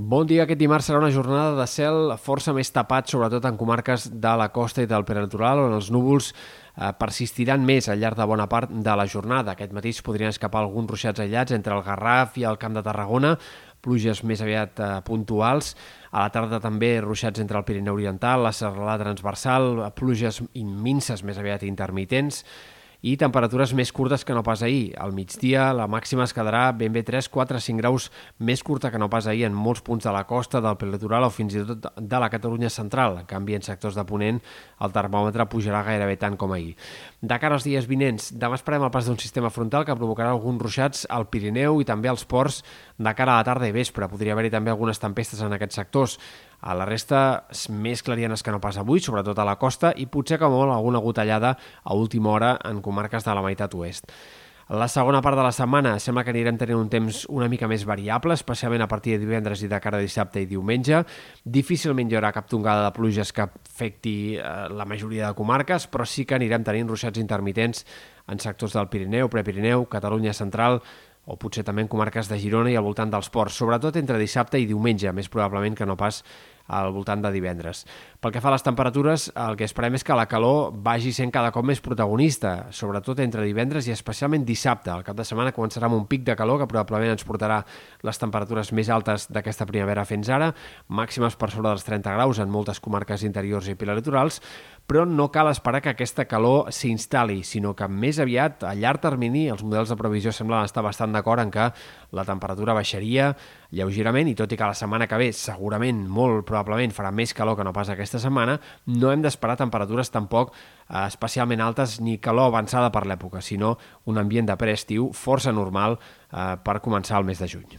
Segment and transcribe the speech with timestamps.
[0.00, 0.46] Bon dia.
[0.46, 4.46] Aquest dimarts serà una jornada de cel força més tapat, sobretot en comarques de la
[4.48, 8.72] costa i del peritoral, on els núvols eh, persistiran més al llarg de bona part
[8.72, 9.52] de la jornada.
[9.52, 12.86] Aquest matí es podrien escapar alguns ruixats aïllats entre el Garraf i el Camp de
[12.86, 13.34] Tarragona,
[13.84, 15.74] pluges més aviat eh, puntuals.
[16.16, 21.44] A la tarda també ruixats entre el Pirineu Oriental, la serralada transversal, pluges imminses més
[21.44, 22.46] aviat intermitents
[23.02, 24.92] i temperatures més curtes que no pas ahir.
[25.00, 29.00] Al migdia la màxima es quedarà ben bé 3, 4, 5 graus més curta que
[29.00, 31.88] no pas ahir en molts punts de la costa, del prelitoral o fins i tot
[31.96, 33.18] de la Catalunya central.
[33.22, 34.42] En canvi, en sectors de Ponent
[34.80, 36.74] el termòmetre pujarà gairebé tant com ahir.
[37.20, 40.60] De cara als dies vinents, demà esperem el pas d'un sistema frontal que provocarà alguns
[40.62, 42.62] ruixats al Pirineu i també als ports
[43.00, 44.08] de cara a la tarda i vespre.
[44.08, 46.18] Podria haver-hi també algunes tempestes en aquests sectors.
[46.60, 50.36] A la resta, més clarianes que no pas avui, sobretot a la costa, i potser
[50.40, 54.10] que molt alguna gotellada a última hora en comarques de la meitat oest.
[54.70, 57.82] La segona part de la setmana sembla que anirem tenint un temps una mica més
[57.82, 61.00] variable, especialment a partir de divendres i de cara a dissabte i diumenge.
[61.42, 66.06] Difícilment hi haurà cap tongada de pluges que afecti eh, la majoria de comarques, però
[66.06, 67.82] sí que anirem tenint ruixats intermitents
[68.30, 70.78] en sectors del Pirineu, Prepirineu, Catalunya Central,
[71.26, 74.62] o potser també en comarques de Girona i al voltant dels ports, sobretot entre dissabte
[74.62, 76.22] i diumenge, més probablement que no pas
[76.70, 77.82] al voltant de divendres.
[78.20, 81.32] Pel que fa a les temperatures, el que esperem és que la calor vagi sent
[81.34, 84.92] cada cop més protagonista, sobretot entre divendres i especialment dissabte.
[84.94, 87.62] El cap de setmana començarà amb un pic de calor que probablement ens portarà
[88.06, 90.52] les temperatures més altes d'aquesta primavera fins ara,
[90.88, 94.40] màximes per sobre dels 30 graus en moltes comarques interiors i pilaritorals,
[94.90, 99.44] però no cal esperar que aquesta calor s'instal·li, sinó que més aviat, a llarg termini,
[99.46, 101.68] els models de previsió semblen estar bastant d'acord en que
[102.10, 103.28] la temperatura baixaria
[103.70, 107.54] lleugerament i tot i que la setmana que ve segurament, molt probablement, farà més calor
[107.54, 108.56] que no pas aquesta setmana,
[108.90, 113.76] no hem d'esperar temperatures tampoc eh, especialment altes ni calor avançada per l'època, sinó
[114.10, 117.78] un ambient de preestiu força normal eh, per començar el mes de juny.